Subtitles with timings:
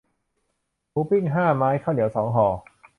[0.91, 2.47] หมูปิ้งห้าไม้ ข้าวเหนียวสองห่อ